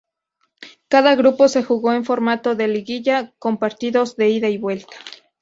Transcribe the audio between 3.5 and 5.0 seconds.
partidos de ida y vuelta.